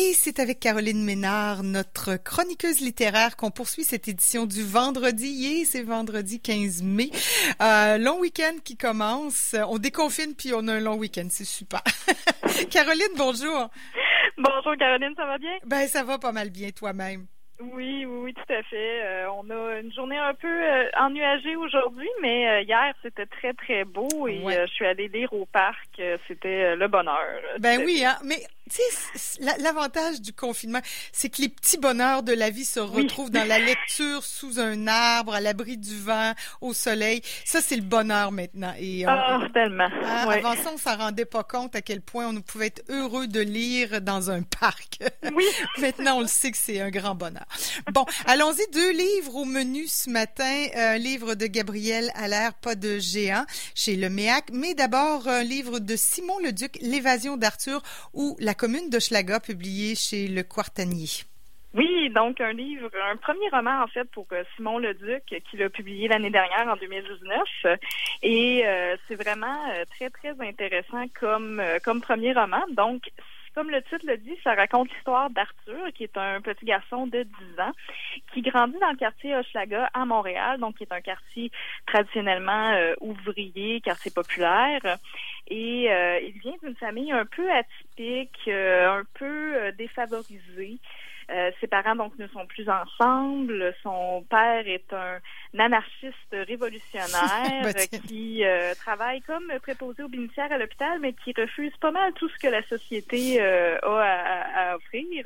[0.00, 5.58] Et c'est avec Caroline Ménard, notre chroniqueuse littéraire, qu'on poursuit cette édition du vendredi.
[5.60, 7.10] Et c'est vendredi 15 mai.
[7.60, 9.56] Euh, long week-end qui commence.
[9.68, 11.26] On déconfine puis on a un long week-end.
[11.30, 11.82] C'est super.
[12.70, 13.70] Caroline, bonjour.
[14.36, 15.56] Bonjour Caroline, ça va bien?
[15.66, 17.26] Ben, ça va pas mal bien toi-même.
[17.60, 19.02] Oui, oui, oui, tout à fait.
[19.02, 23.52] Euh, on a une journée un peu euh, ennuagée aujourd'hui, mais euh, hier c'était très
[23.52, 26.00] très beau et je suis allée lire au parc.
[26.28, 27.18] c'était le bonheur.
[27.58, 28.38] Ben oui, hein, mais
[28.68, 28.80] tu
[29.14, 30.80] sais, l'avantage du confinement,
[31.12, 34.86] c'est que les petits bonheurs de la vie se retrouvent dans la lecture sous un
[34.86, 37.22] arbre, à l'abri du vent, au soleil.
[37.44, 38.74] Ça, c'est le bonheur maintenant.
[38.78, 39.88] Et ah, tellement.
[40.04, 43.26] Hein, avant ça, on s'en rendait pas compte à quel point on pouvait être heureux
[43.26, 44.98] de lire dans un parc.
[45.34, 45.44] Oui.
[45.78, 47.44] maintenant, on le sait que c'est un grand bonheur.
[47.92, 48.66] Bon, allons-y.
[48.72, 50.66] Deux livres au menu ce matin.
[50.74, 53.44] Un livre de Gabriel Allaire, pas de géant,
[53.74, 54.46] chez le MEAC.
[54.52, 57.82] Mais d'abord, un livre de Simon Leduc, L'évasion d'Arthur,
[58.14, 61.08] ou La commune de Schlaga, publié chez Le Quartanier.
[61.74, 65.68] Oui, donc un livre, un premier roman en fait pour euh, Simon Leduc qui l'a
[65.68, 67.78] publié l'année dernière en 2019
[68.22, 72.64] et euh, c'est vraiment euh, très très intéressant comme comme premier roman.
[72.72, 73.02] Donc
[73.58, 77.24] comme le titre le dit, ça raconte l'histoire d'Arthur, qui est un petit garçon de
[77.24, 77.72] 10 ans,
[78.32, 81.50] qui grandit dans le quartier Hochelaga à Montréal, donc qui est un quartier
[81.84, 84.98] traditionnellement ouvrier, quartier populaire.
[85.48, 89.72] Et euh, il vient d'une famille un peu atypique, euh, un peu
[91.30, 93.74] euh, ses parents donc ne sont plus ensemble.
[93.82, 95.18] Son père est un
[95.58, 98.42] anarchiste révolutionnaire bah, qui
[98.80, 102.48] travaille comme préposé aux bénitiaires à l'hôpital, mais qui refuse pas mal tout ce que
[102.48, 105.24] la société a à, à, offrir.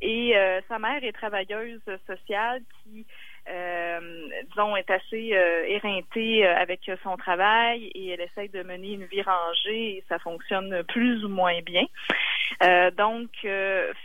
[0.00, 0.34] Et
[0.68, 3.06] sa mère est travailleuse sociale qui
[3.48, 8.92] euh, disons, est assez euh, éreintée euh, avec son travail et elle essaye de mener
[8.92, 11.84] une vie rangée et ça fonctionne plus ou moins bien.
[12.62, 13.30] Euh, donc,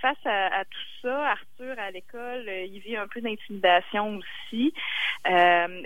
[0.02, 4.73] face à, tout ça, Arthur à l'école, il vit un peu d'intimidation aussi.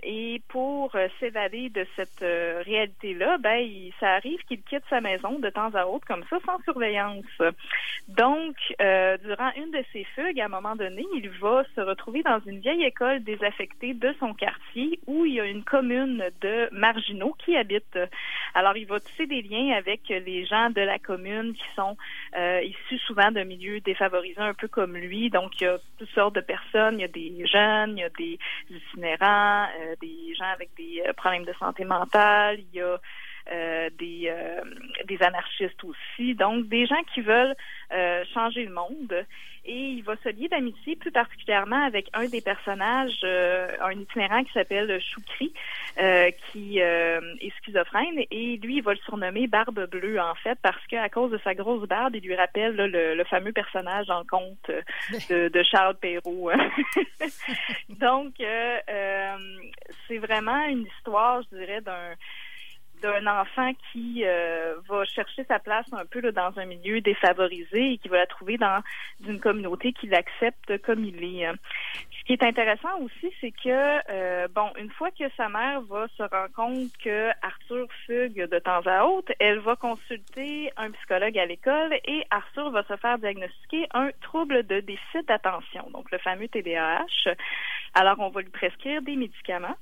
[0.04, 0.83] et pour
[1.20, 2.22] s'évader de cette
[2.66, 3.68] réalité-là, ben,
[4.00, 7.26] ça arrive qu'il quitte sa maison de temps à autre comme ça, sans surveillance.
[8.08, 12.40] Donc, durant une de ses fugues, à un moment donné, il va se retrouver dans
[12.46, 16.70] une vieille école des affecté de son quartier où il y a une commune de
[16.72, 18.00] marginaux qui habitent.
[18.54, 21.98] Alors, il va tisser des liens avec les gens de la commune qui sont
[22.38, 25.30] euh, issus souvent d'un milieu défavorisé un peu comme lui.
[25.30, 27.00] Donc, il y a toutes sortes de personnes.
[27.00, 28.40] Il y a des jeunes, il y a des
[28.70, 32.60] itinérants, euh, des gens avec des euh, problèmes de santé mentale.
[32.60, 32.98] Il y a
[33.52, 34.62] euh, des, euh,
[35.06, 37.56] des anarchistes aussi, donc des gens qui veulent
[38.34, 39.26] changer le monde.
[39.66, 44.52] Et il va se lier d'amitié plus particulièrement avec un des personnages, un itinérant qui
[44.52, 45.54] s'appelle Choukri,
[46.52, 51.08] qui est schizophrène, et lui, il va le surnommer Barbe Bleue, en fait, parce qu'à
[51.08, 54.72] cause de sa grosse barbe, il lui rappelle le, fameux personnage dans le conte
[55.30, 56.52] de, de Charles Perrault.
[57.90, 58.34] donc,
[60.14, 62.16] c'est vraiment une histoire, je dirais, d'un
[63.04, 67.98] d'un enfant qui euh, va chercher sa place un peu dans un milieu défavorisé et
[67.98, 68.82] qui va la trouver dans
[69.28, 71.52] une communauté qui l'accepte comme il est.
[72.18, 76.08] Ce qui est intéressant aussi, c'est que euh, bon, une fois que sa mère va
[76.16, 81.38] se rendre compte que Arthur fugue de temps à autre, elle va consulter un psychologue
[81.38, 86.20] à l'école et Arthur va se faire diagnostiquer un trouble de déficit d'attention, donc le
[86.20, 87.36] fameux TDAH.
[87.94, 89.76] Alors on va lui prescrire des médicaments.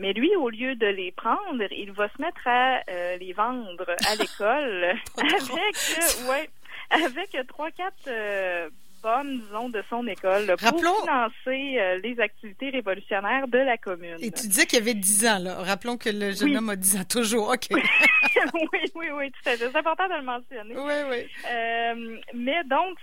[0.00, 3.84] Mais lui, au lieu de les prendre, il va se mettre à euh, les vendre
[4.08, 6.48] à l'école avec, euh, ouais,
[6.88, 8.70] avec trois, quatre euh,
[9.02, 14.16] bonnes, disons, de son école pour financer les activités révolutionnaires de la commune.
[14.20, 15.56] Et tu disais qu'il y avait dix ans, là.
[15.62, 17.48] Rappelons que le jeune homme a 10 ans toujours.
[17.50, 17.66] OK.
[17.70, 19.70] oui, oui, oui, tout à fait.
[19.70, 20.74] C'est important de le mentionner.
[20.76, 22.20] Oui, oui.
[22.34, 22.98] mais donc,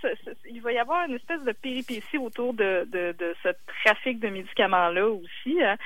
[0.48, 3.48] il va y avoir une espèce de péripétie autour de, de, de ce
[3.82, 5.62] trafic de médicaments-là aussi.
[5.62, 5.76] Hein.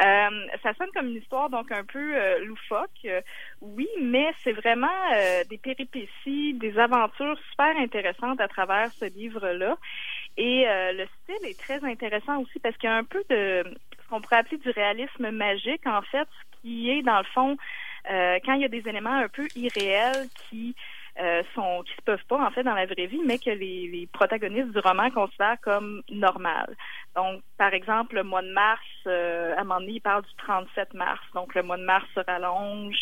[0.00, 3.20] Euh, ça sonne comme une histoire donc un peu euh, loufoque, euh,
[3.60, 4.88] oui, mais c'est vraiment
[5.48, 9.76] des péripéties, des aventures super intéressantes à travers ce livre-là.
[10.36, 13.64] Et le style est très intéressant aussi parce qu'il y a un peu de
[14.02, 16.28] ce qu'on pourrait appeler du réalisme magique, en fait,
[16.60, 17.56] qui est dans le fond
[18.06, 20.74] quand il y a des éléments un peu irréels qui
[21.20, 23.86] euh, sont qui se peuvent pas en fait dans la vraie vie, mais que les,
[23.86, 26.74] les protagonistes du roman considèrent comme normal.
[27.14, 30.34] Donc, par exemple, le mois de mars, euh, à un moment donné, il parle du
[30.38, 31.20] 37 mars.
[31.34, 32.96] Donc, le mois de mars se rallonge.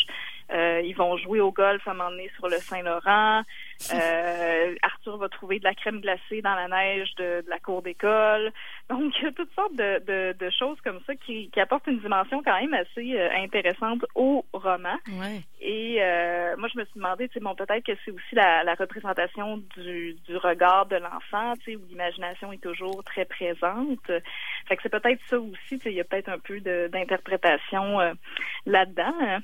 [0.52, 3.42] Euh, ils vont jouer au golf à un moment donné sur le Saint-Laurent.
[3.94, 8.52] Euh, Arthur va trouver de la crème glacée dans la neige de, la cour d'école.
[8.90, 11.98] Donc, il y a toutes sortes de, de, choses comme ça qui, qui, apportent une
[11.98, 14.98] dimension quand même assez intéressante au roman.
[15.62, 15.96] Et
[16.58, 19.62] moi, je me suis demandé, tu sais, bon, peut-être que c'est aussi la, la représentation
[19.74, 23.99] du, du regard de l'enfant, tu sais, où l'imagination est toujours très présente.
[24.06, 28.12] Fait que c'est peut-être ça aussi, il y a peut-être un peu d'interprétation euh,
[28.66, 29.14] là-dedans.
[29.20, 29.40] Hein.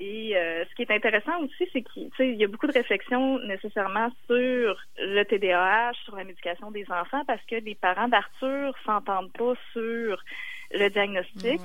[0.00, 4.10] Et euh, ce qui est intéressant aussi, c'est qu'il y a beaucoup de réflexions nécessairement
[4.26, 9.54] sur le TDAH, sur la médication des enfants, parce que les parents d'Arthur s'entendent pas
[9.72, 10.22] sur
[10.70, 11.60] le diagnostic.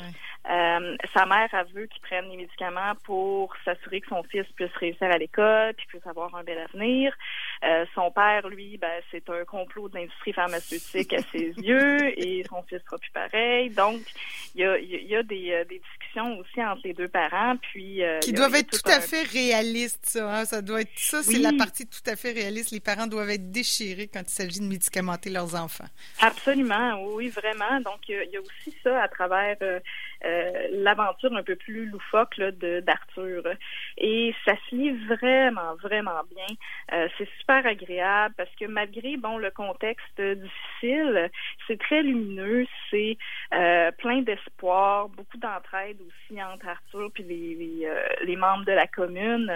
[0.50, 4.74] Euh, sa mère a vu qu'il prenne les médicaments pour s'assurer que son fils puisse
[4.76, 7.14] réussir à l'école puis puisse avoir un bel avenir.
[7.64, 12.44] Euh, son père, lui, ben, c'est un complot de l'industrie pharmaceutique à ses yeux et
[12.50, 13.70] son fils sera plus pareil.
[13.70, 14.02] Donc,
[14.56, 17.56] il y a, y a des, euh, des, discussions aussi entre les deux parents.
[17.58, 20.40] Puis, Qui doivent être tout à fait réalistes, ça.
[20.40, 20.46] Hein?
[20.46, 22.72] Ça doit être ça, c'est la partie tout à fait réaliste.
[22.72, 25.88] Les parents doivent être déchirés quand il s'agit de médicamenter leurs enfants.
[26.22, 27.80] Absolument, oui, vraiment.
[27.82, 29.80] Donc, il y a aussi ça à travers euh,
[30.72, 33.44] l'aventure un peu plus loufoque de d'Arthur.
[33.98, 36.56] Et ça se lit vraiment, vraiment bien.
[36.94, 41.30] Euh, c'est super agréable parce que malgré bon le contexte difficile,
[41.68, 43.18] c'est très lumineux, c'est
[43.54, 47.88] euh, plein d'espoir, beaucoup d'entraide aussi entre Arthur puis les,
[48.24, 49.52] les, membres de la commune.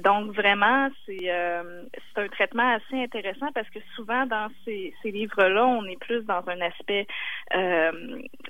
[0.00, 5.84] donc vraiment, c'est un traitement assez intéressant parce que souvent dans ces, ces livres-là, on
[5.84, 7.06] est plus dans un aspect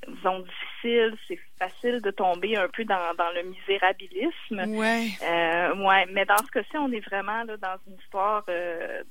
[0.08, 4.78] disons difficile, c'est facile de tomber un peu dans, dans le misérabilisme.
[4.78, 5.08] Ouais.
[5.22, 6.06] Euh, ouais.
[6.12, 9.02] Mais dans ce cas-ci, on est vraiment là, dans une histoire euh,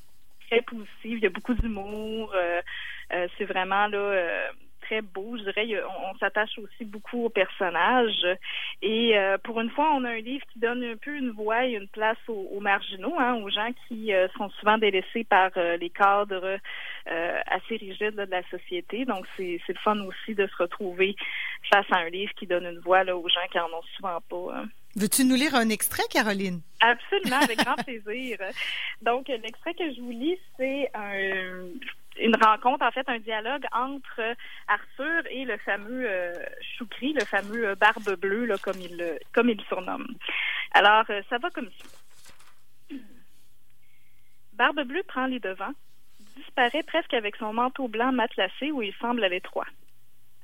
[0.49, 1.17] très positive.
[1.17, 2.31] Il y a beaucoup d'humour.
[2.35, 2.61] Euh,
[3.13, 4.47] euh c'est vraiment là euh,
[4.91, 5.37] très beau.
[5.37, 8.25] Je dirais, on, s'attache aussi beaucoup aux personnages.
[8.81, 11.65] Et euh, pour une fois, on a un livre qui donne un peu une voix
[11.65, 15.77] et une place aux, marginaux, hein, aux gens qui euh, sont souvent délaissés par euh,
[15.77, 16.57] les cadres
[17.05, 19.05] assez rigides de la société.
[19.05, 21.15] Donc, c'est le fun aussi de se retrouver
[21.71, 24.21] face à un livre qui donne une voix là, aux gens qui en ont souvent
[24.29, 24.57] pas.
[24.59, 24.65] Hein.
[24.95, 26.61] Veux-tu nous lire un extrait, Caroline?
[26.79, 28.37] Absolument, avec grand plaisir.
[29.01, 31.65] Donc, l'extrait que je vous lis, c'est un
[32.19, 34.21] une rencontre, en fait, un dialogue entre
[34.67, 36.33] Arthur et le fameux euh,
[36.77, 40.07] Choukri, le fameux euh, Barbe Bleue, là, comme il le, comme il le surnomme.
[40.73, 42.95] Alors, euh, ça va comme ça.
[44.53, 45.73] Barbe Bleue prend les devants,
[46.35, 49.67] disparaît presque avec son manteau blanc matelassé où il semble à l'étroit.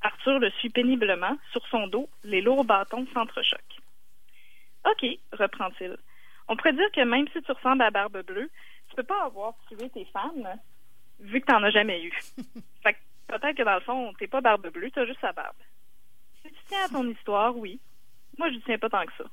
[0.02, 1.38] Arthur le suit péniblement.
[1.52, 3.82] Sur son dos, les lourds bâtons s'entrechoquent.
[4.86, 5.98] OK, reprend-il.
[6.48, 8.50] On pourrait dire que même si tu ressembles à Barbe Bleue,
[8.90, 10.48] tu peux pas avoir tué tes femmes
[11.20, 12.12] vu que t'en as jamais eu.
[12.84, 15.58] fait que peut-être que dans le fond, t'es pas barbe bleue, t'as juste sa barbe.
[16.42, 17.80] Si tu tiens à ton histoire, oui.
[18.38, 19.26] Moi, je tiens pas tant que ça.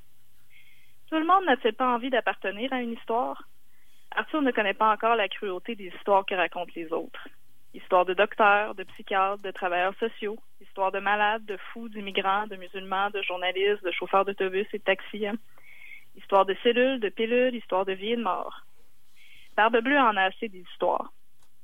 [1.10, 3.48] Tout le monde n'a-t-il pas envie d'appartenir à une histoire?
[4.12, 7.28] Arthur ne connaît pas encore la cruauté des histoires que racontent les autres.
[7.74, 12.56] Histoire de docteurs, de psychiatres, de travailleurs sociaux, histoire de malades, de fous, d'immigrants, de
[12.56, 15.26] musulmans, de journalistes, de chauffeurs d'autobus et de taxis.
[15.26, 15.34] Hein.
[16.16, 18.62] Histoire de cellules, de pilules, histoire de vie et de mort.
[19.56, 21.12] Barbe Bleue en a assez d'histoires.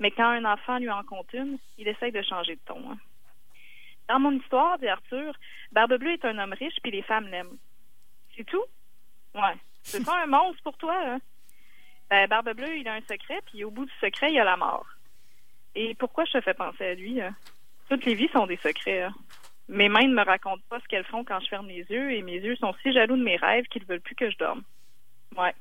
[0.00, 2.90] Mais quand un enfant lui en compte une, il essaye de changer de ton.
[2.90, 2.98] Hein.
[4.08, 5.34] Dans mon histoire, dit Arthur,
[5.70, 7.58] Barbe Bleue est un homme riche puis les femmes l'aiment.
[8.36, 8.64] C'est tout?
[9.34, 9.56] Ouais.
[9.82, 11.20] C'est pas un monstre pour toi, hein?
[12.08, 14.44] Ben, Barbe Bleue, il a un secret, puis au bout du secret, il y a
[14.44, 14.86] la mort.
[15.76, 17.20] Et pourquoi je te fais penser à lui?
[17.20, 17.36] Hein?
[17.88, 19.02] Toutes les vies sont des secrets.
[19.02, 19.14] Hein?
[19.68, 22.22] Mes mains ne me racontent pas ce qu'elles font quand je ferme les yeux, et
[22.22, 24.62] mes yeux sont si jaloux de mes rêves qu'ils veulent plus que je dorme.
[25.36, 25.54] Ouais.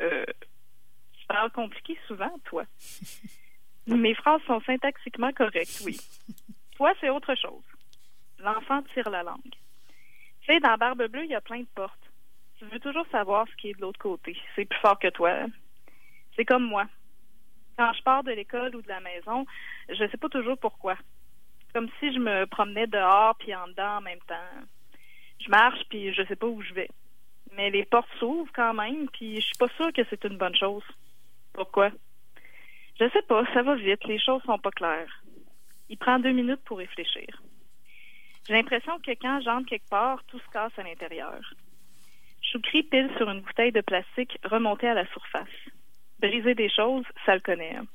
[0.00, 0.24] Euh,
[1.18, 2.64] tu parles compliqué souvent, toi.
[3.86, 5.98] Mes phrases sont syntaxiquement correctes, oui.
[6.76, 7.64] Toi, c'est autre chose.
[8.38, 9.40] L'enfant tire la langue.
[10.42, 12.10] Tu sais, dans Barbe Bleue, il y a plein de portes.
[12.58, 14.36] Tu veux toujours savoir ce qui est de l'autre côté.
[14.54, 15.46] C'est plus fort que toi.
[16.36, 16.86] C'est comme moi.
[17.76, 19.46] Quand je pars de l'école ou de la maison,
[19.88, 20.96] je ne sais pas toujours pourquoi.
[21.74, 24.34] Comme si je me promenais dehors puis en dedans en même temps.
[25.40, 26.88] Je marche puis je sais pas où je vais.
[27.56, 30.56] Mais les portes s'ouvrent quand même puis je suis pas sûre que c'est une bonne
[30.56, 30.84] chose.
[31.52, 31.90] Pourquoi?
[33.00, 35.22] Je sais pas, ça va vite, les choses sont pas claires.
[35.88, 37.42] Il prend deux minutes pour réfléchir.
[38.46, 41.40] J'ai l'impression que quand j'entre quelque part, tout se casse à l'intérieur.
[42.40, 45.48] Choukri pile sur une bouteille de plastique remontée à la surface.
[46.20, 47.76] Briser des choses, ça le connaît.
[47.76, 47.86] Hein.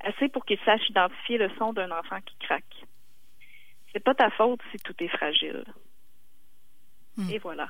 [0.00, 2.84] Assez pour qu'il sache identifier le son d'un enfant qui craque.
[3.92, 5.64] C'est pas ta faute si tout est fragile.
[7.16, 7.30] Hmm.
[7.30, 7.68] Et voilà.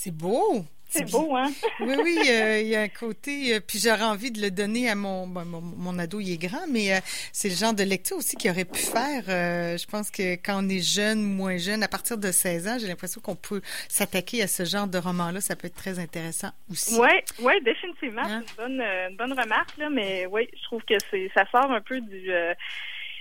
[0.00, 0.64] C'est beau.
[0.86, 1.50] C'est beau, hein?
[1.80, 4.88] oui, oui, euh, il y a un côté, euh, puis j'aurais envie de le donner
[4.88, 7.00] à mon, mon, mon, ado, il est grand, mais euh,
[7.32, 9.24] c'est le genre de lecture aussi qu'il aurait pu faire.
[9.26, 12.86] je pense que quand on est jeune, moins jeune, à partir de 16 ans, j'ai
[12.86, 15.40] l'impression qu'on peut s'attaquer à ce genre de roman-là.
[15.40, 16.96] Ça peut être très intéressant aussi.
[16.96, 18.22] Oui, ouais, définitivement.
[18.22, 18.44] Hein?
[18.46, 21.72] C'est une bonne, une bonne remarque, là, mais oui, je trouve que c'est ça sort
[21.72, 22.30] un peu du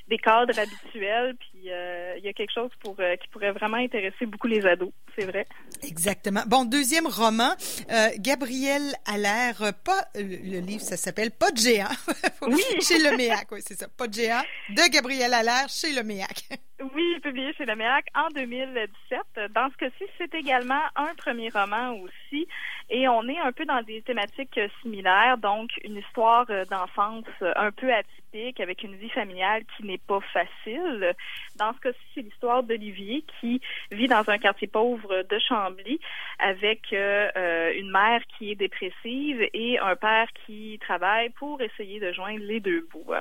[0.08, 1.36] des cadres habituels.
[1.36, 4.66] Puis euh, il y a quelque chose pour euh, qui pourrait vraiment intéresser beaucoup les
[4.66, 5.46] ados, c'est vrai.
[5.84, 6.42] Exactement.
[6.48, 7.52] Bon, deuxième roman,
[7.92, 11.88] euh, Gabriel Allaire, pas le livre, ça s'appelle Pas de géant.
[12.42, 12.62] oui.
[12.82, 13.88] chez le MEAC, oui, c'est ça.
[13.88, 16.48] Pas de géant de Gabriel Allaire chez le MEAC.
[16.94, 19.52] Oui, publié chez le MEAC en 2017.
[19.54, 22.48] Dans ce cas-ci, c'est également un premier roman aussi.
[22.90, 27.92] Et on est un peu dans des thématiques similaires, donc une histoire d'enfance un peu
[27.92, 28.27] atypique
[28.60, 31.16] avec une vie familiale qui n'est pas facile.
[31.56, 36.00] Dans ce cas-ci, c'est l'histoire d'Olivier qui vit dans un quartier pauvre de Chambly
[36.40, 42.00] avec euh, euh, une mère qui est dépressive et un père qui travaille pour essayer
[42.00, 43.14] de joindre les deux bouts.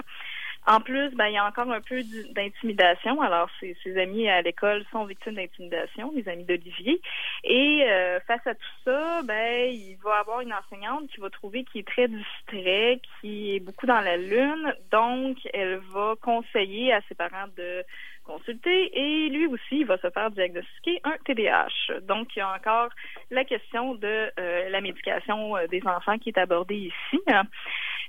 [0.68, 2.02] En plus, ben, il y a encore un peu
[2.34, 3.20] d'intimidation.
[3.20, 7.00] Alors, ses, amis à l'école sont victimes d'intimidation, les amis d'Olivier.
[7.44, 11.62] Et euh, face à tout ça, ben, il va avoir une enseignante qui va trouver
[11.64, 14.74] qu'il est très distrait, qui est beaucoup dans la lune.
[14.90, 17.84] Donc, elle va conseiller à ses parents de
[18.26, 22.00] consulter et lui aussi va se faire diagnostiquer un TDAH.
[22.02, 22.90] Donc il y a encore
[23.30, 27.22] la question de euh, la médication euh, des enfants qui est abordée ici.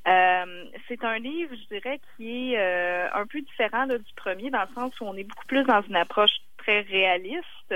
[0.08, 4.74] Euh, c'est un livre, je dirais, qui est un peu différent du premier dans le
[4.74, 6.32] sens où on est beaucoup plus dans une approche
[6.68, 7.76] très réaliste,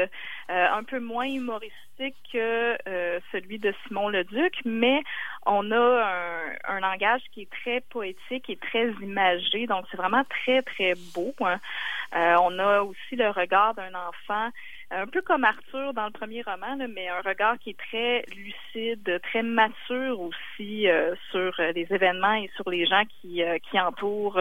[0.49, 2.77] un peu moins humoristique que
[3.31, 5.01] celui de Simon Leduc, mais
[5.45, 10.61] on a un, langage qui est très poétique et très imagé, donc c'est vraiment très
[10.61, 11.33] très beau.
[11.41, 11.59] Hein.
[12.13, 14.49] Euh, on a aussi le regard d'un enfant,
[14.91, 19.19] un peu comme Arthur dans le premier roman, mais un regard qui est très lucide,
[19.23, 24.39] très mature aussi euh, sur les événements et sur les gens euh, qui entourent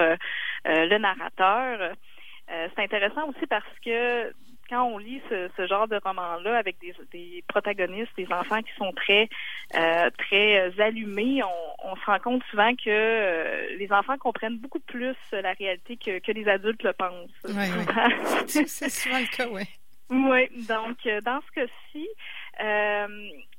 [0.65, 1.95] le narrateur.
[2.81, 4.33] C'est intéressant aussi parce que
[4.69, 9.29] quand on lit ce, genre de roman-là avec des, protagonistes, des enfants qui sont très
[9.75, 11.43] euh, très allumés,
[11.83, 16.33] on, se rend compte souvent que euh, les enfants comprennent beaucoup plus la réalité que,
[16.33, 17.31] les adultes le pensent.
[17.45, 19.63] Oui, c'est souvent le cas, oui.
[20.11, 22.09] Oui, donc euh, dans ce cas-ci,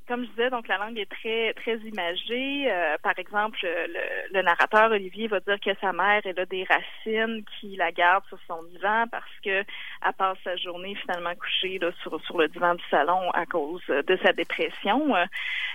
[0.08, 2.70] comme je disais, donc la langue est très très imagée.
[2.70, 7.44] Euh, par exemple, le, narrateur Olivier va dire que sa mère elle a des racines
[7.44, 12.20] qui la gardent sur son divan parce que elle passe sa journée finalement couchée sur
[12.24, 15.14] sur le divan du salon à cause de sa dépression.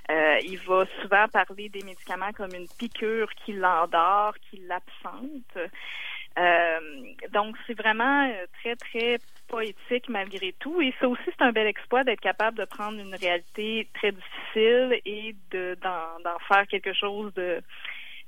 [0.09, 5.71] Euh, il va souvent parler des médicaments comme une piqûre qui l'endort, qui l'absente.
[6.37, 6.79] Euh,
[7.33, 9.17] donc, c'est vraiment euh, très, très
[9.47, 10.81] poétique malgré tout.
[10.81, 15.01] Et ça aussi, c'est un bel exploit d'être capable de prendre une réalité très difficile
[15.05, 17.61] et de d'en faire quelque chose de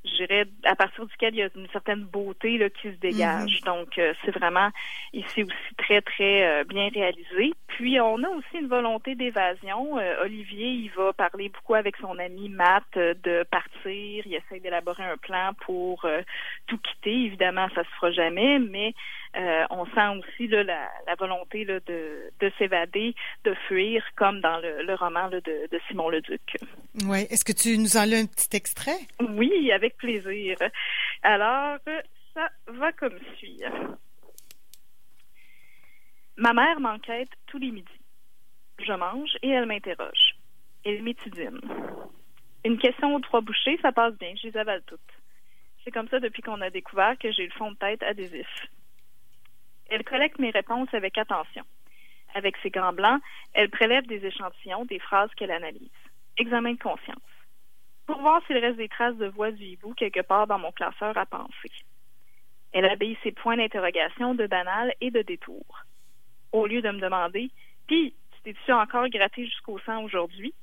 [0.06, 3.60] je dirais, à partir duquel il y a une certaine beauté là, qui se dégage.
[3.62, 3.66] Mhm.
[3.66, 4.70] Donc, euh, c'est vraiment
[5.14, 7.54] ici aussi très, très euh, bien réalisé.
[7.68, 10.00] Puis, on a aussi une volonté d'évasion.
[10.00, 14.24] Euh, Olivier, il va parler beaucoup avec son ami Matt de partir.
[14.26, 16.06] Il essaie d'élaborer un plan pour
[16.68, 17.26] tout quitter.
[17.26, 18.94] Évidemment, ça se fera jamais, mais
[19.36, 24.60] euh, on sent aussi là, la, volonté là, de, de s'évader, de fuir, comme dans
[24.60, 26.58] le, roman de, de, Simon Leduc.
[27.06, 27.28] Oui.
[27.30, 29.00] Est-ce que tu nous en lis un petit extrait?
[29.20, 30.58] Oui, avec plaisir.
[31.22, 31.78] Alors,
[32.34, 33.62] ça va comme suit.
[36.38, 37.88] Ma mère m'enquête tous les midis.
[38.80, 40.36] Je mange et elle m'interroge.
[40.86, 41.60] Elle m'étudine.
[42.66, 45.00] Une question aux trois bouchées, ça passe bien, je les avale toutes.
[45.84, 48.48] C'est comme ça depuis qu'on a découvert que j'ai le fond de tête adhésif.
[49.90, 51.64] Elle collecte mes réponses avec attention.
[52.36, 53.22] Avec ses gants blancs,
[53.54, 55.90] elle prélève des échantillons des phrases qu'elle analyse.
[56.38, 57.18] Examen de conscience.
[58.06, 61.18] Pour voir s'il reste des traces de voix du hibou quelque part dans mon classeur
[61.18, 61.72] à penser.
[62.72, 65.66] Elle habille ses points d'interrogation de banal et de détour.
[66.52, 67.50] Au lieu de me demander
[67.88, 70.54] Puis, t'es-tu encore gratté jusqu'au sang aujourd'hui?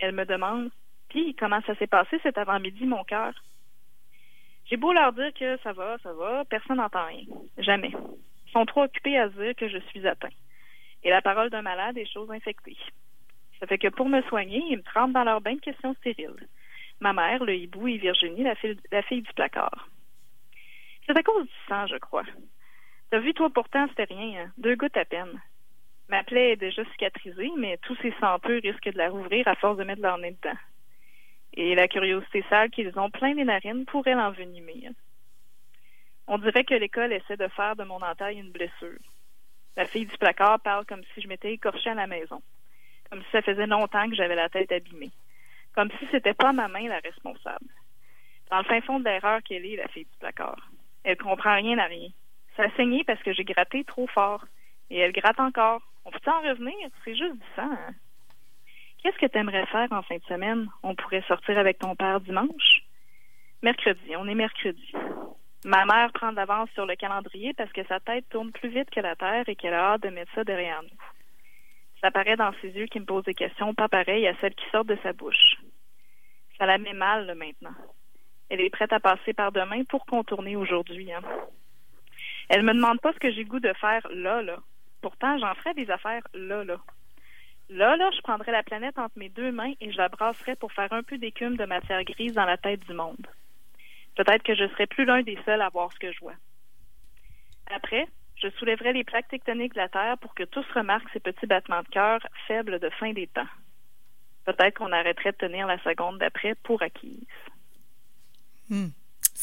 [0.00, 0.70] Elle me demande
[1.08, 3.32] Puis, comment ça s'est passé cet avant-midi, mon cœur?
[4.66, 7.24] J'ai beau leur dire que ça va, ça va, personne n'entend rien.
[7.58, 7.92] Jamais
[8.56, 10.36] sont trop occupés à dire que je suis atteint.
[11.04, 12.76] Et la parole d'un malade est chose infectée.
[13.60, 16.48] Ça fait que pour me soigner, ils me trempent dans leur bain de questions stériles.
[17.00, 19.88] Ma mère, le hibou et Virginie, la fille, la fille du placard.
[21.04, 22.24] C'est à cause du sang, je crois.
[23.10, 24.52] T'as vu, toi, pourtant, c'était rien, hein?
[24.56, 25.40] deux gouttes à peine.
[26.08, 29.76] Ma plaie est déjà cicatrisée, mais tous ces senteux risquent de la rouvrir à force
[29.76, 30.58] de mettre leur nez dedans.
[31.54, 34.88] Et la curiosité sale qu'ils ont plein les narines pourrait l'envenimer.
[36.26, 38.98] On dirait que l'école essaie de faire de mon entaille une blessure.
[39.76, 42.42] La fille du placard parle comme si je m'étais écorchée à la maison,
[43.10, 45.12] comme si ça faisait longtemps que j'avais la tête abîmée.
[45.76, 47.68] comme si c'était pas ma main la responsable.
[48.50, 50.70] Dans le fin fond de l'erreur qu'elle est, la fille du placard.
[51.04, 52.08] Elle comprend rien à rien.
[52.56, 54.44] Ça a saigné parce que j'ai gratté trop fort.
[54.88, 55.82] Et elle gratte encore.
[56.04, 56.74] On peut en revenir?
[57.04, 57.70] C'est juste du sang.
[57.70, 57.94] Hein?
[59.02, 60.68] Qu'est-ce que tu aimerais faire en fin de semaine?
[60.82, 62.82] On pourrait sortir avec ton père dimanche?
[63.62, 64.92] Mercredi, on est mercredi.
[65.66, 68.88] Ma mère prend de l'avance sur le calendrier parce que sa tête tourne plus vite
[68.88, 70.96] que la terre et qu'elle a hâte de mettre ça derrière nous.
[72.00, 74.64] Ça paraît dans ses yeux qui me posent des questions pas pareilles à celles qui
[74.70, 75.56] sortent de sa bouche.
[76.56, 77.74] Ça la met mal, là, maintenant.
[78.48, 81.12] Elle est prête à passer par demain pour contourner aujourd'hui.
[81.12, 81.22] Hein.
[82.48, 84.58] Elle me demande pas ce que j'ai goût de faire là, là.
[85.02, 86.76] Pourtant, j'en ferais des affaires là, là.
[87.70, 90.72] Là, là, je prendrais la planète entre mes deux mains et je la brasserais pour
[90.72, 93.26] faire un peu d'écume de matière grise dans la tête du monde.
[94.16, 96.34] Peut-être que je serais plus l'un des seuls à voir ce que je vois.
[97.70, 98.06] Après,
[98.36, 101.82] je soulèverai les plaques tectoniques de la Terre pour que tous remarquent ces petits battements
[101.82, 103.48] de cœur faibles de fin des temps.
[104.44, 107.26] Peut-être qu'on arrêterait de tenir la seconde d'après pour acquise.
[108.68, 108.88] Hmm.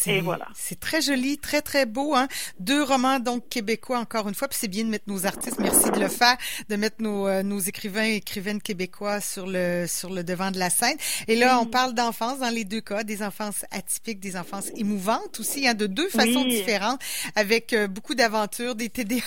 [0.06, 0.48] Et voilà.
[0.56, 2.16] C'est très joli, très très beau.
[2.16, 2.28] Hein?
[2.60, 4.48] Deux romans donc québécois encore une fois.
[4.48, 5.60] Puis c'est bien de mettre nos artistes.
[5.60, 6.38] Merci de le faire,
[6.70, 10.60] de mettre nos, euh, nos écrivains et écrivaines québécois sur le sur le devant de
[10.60, 10.98] la scène.
[11.28, 15.40] Et là, on parle d'enfance dans les deux cas, des enfances atypiques, des enfances émouvantes
[15.40, 17.00] aussi, hein, de deux façons différentes,
[17.36, 19.22] avec euh, beaucoup d'aventures, des TDAH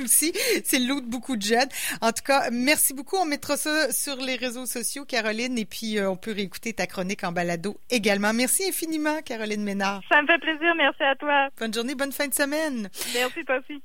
[0.02, 0.32] aussi.
[0.64, 1.68] C'est le lot de beaucoup de jeunes.
[2.00, 3.16] En tout cas, merci beaucoup.
[3.16, 6.86] On mettra ça sur les réseaux sociaux, Caroline, et puis euh, on peut réécouter ta
[6.86, 8.32] chronique en balado également.
[8.32, 10.01] Merci infiniment, Caroline Ménard.
[10.08, 10.74] Ça me fait plaisir.
[10.76, 11.48] Merci à toi.
[11.58, 12.88] Bonne journée, bonne fin de semaine.
[13.14, 13.80] Merci, toi aussi.